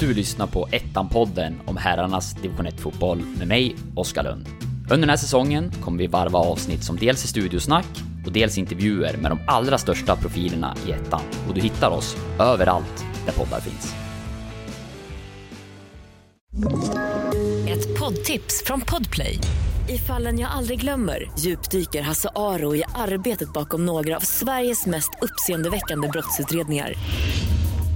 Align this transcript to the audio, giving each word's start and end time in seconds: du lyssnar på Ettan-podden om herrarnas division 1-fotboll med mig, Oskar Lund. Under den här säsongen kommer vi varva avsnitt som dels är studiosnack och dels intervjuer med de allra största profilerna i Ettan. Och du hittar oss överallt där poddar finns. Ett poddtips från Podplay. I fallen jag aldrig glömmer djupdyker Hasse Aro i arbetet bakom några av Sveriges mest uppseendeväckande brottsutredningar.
du 0.00 0.14
lyssnar 0.14 0.46
på 0.46 0.68
Ettan-podden 0.72 1.60
om 1.66 1.76
herrarnas 1.76 2.34
division 2.34 2.66
1-fotboll 2.66 3.22
med 3.38 3.48
mig, 3.48 3.76
Oskar 3.94 4.22
Lund. 4.22 4.46
Under 4.82 5.00
den 5.00 5.08
här 5.08 5.16
säsongen 5.16 5.72
kommer 5.82 5.98
vi 5.98 6.06
varva 6.06 6.38
avsnitt 6.38 6.84
som 6.84 6.96
dels 6.96 7.24
är 7.24 7.28
studiosnack 7.28 7.86
och 8.26 8.32
dels 8.32 8.58
intervjuer 8.58 9.16
med 9.16 9.30
de 9.30 9.38
allra 9.46 9.78
största 9.78 10.16
profilerna 10.16 10.76
i 10.86 10.92
Ettan. 10.92 11.20
Och 11.48 11.54
du 11.54 11.60
hittar 11.60 11.90
oss 11.90 12.16
överallt 12.38 13.04
där 13.26 13.32
poddar 13.32 13.60
finns. 13.60 13.94
Ett 17.68 17.98
poddtips 17.98 18.62
från 18.66 18.80
Podplay. 18.80 19.38
I 19.88 19.98
fallen 19.98 20.38
jag 20.38 20.50
aldrig 20.50 20.80
glömmer 20.80 21.30
djupdyker 21.38 22.02
Hasse 22.02 22.28
Aro 22.34 22.76
i 22.76 22.82
arbetet 22.94 23.52
bakom 23.52 23.86
några 23.86 24.16
av 24.16 24.20
Sveriges 24.20 24.86
mest 24.86 25.10
uppseendeväckande 25.22 26.08
brottsutredningar. 26.08 26.94